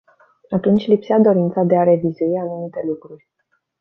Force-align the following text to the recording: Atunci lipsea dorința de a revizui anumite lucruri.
Atunci 0.49 0.87
lipsea 0.87 1.19
dorința 1.19 1.63
de 1.63 1.77
a 1.77 1.83
revizui 1.83 2.37
anumite 2.37 2.81
lucruri. 2.85 3.29